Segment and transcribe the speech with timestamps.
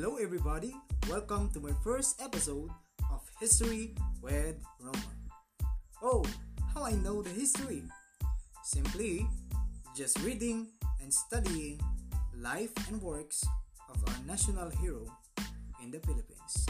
[0.00, 0.74] everybody.
[1.10, 2.70] Welcome to my first episode
[3.12, 5.20] of History with Roman.
[6.02, 6.24] Oh,
[6.72, 7.82] how I know the history?
[8.64, 9.26] Simply
[9.94, 10.68] just reading
[11.02, 11.80] and studying
[12.34, 13.44] life and works
[13.92, 15.04] of our national hero
[15.84, 16.66] in the Philippines.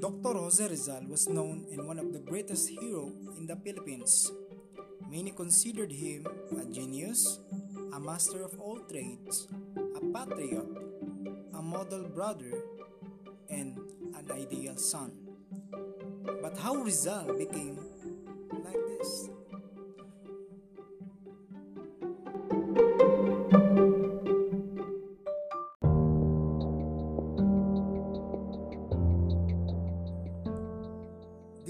[0.00, 0.38] Dr.
[0.38, 4.30] Jose Rizal was known and one of the greatest hero in the Philippines.
[5.10, 6.24] Many considered him
[6.54, 7.40] a genius,
[7.92, 10.70] a master of all trades, a patriot,
[11.52, 12.62] a model brother,
[13.50, 13.76] and
[14.14, 15.10] an ideal son.
[16.42, 17.78] But how Rizal became
[18.52, 19.30] like this?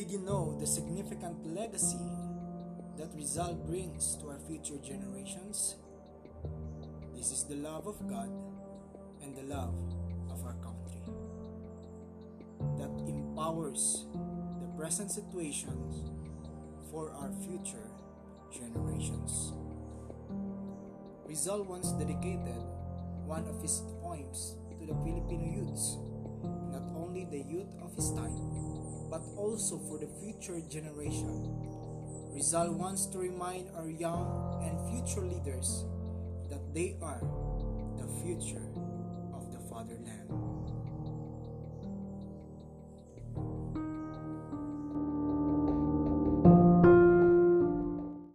[0.08, 2.00] Did you know the significant legacy
[2.96, 5.76] that Rizal brings to our future generations?
[7.14, 8.30] This is the love of God
[9.22, 9.76] and the love
[10.30, 11.04] of our country
[12.78, 14.06] that empowers
[14.62, 16.10] the present situations
[16.90, 17.90] for our future
[18.50, 19.52] generations.
[21.26, 22.64] Rizal once dedicated
[23.26, 25.98] one of his poems to the Filipino youths,
[26.42, 28.36] not only the youth of his time,
[29.10, 31.54] but also for the future generation.
[32.32, 35.84] Rizal wants to remind our young and future leaders
[36.50, 37.20] that they are
[37.98, 38.68] the future
[39.34, 40.47] of the fatherland.